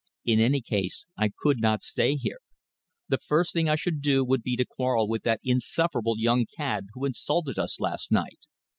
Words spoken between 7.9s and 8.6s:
night.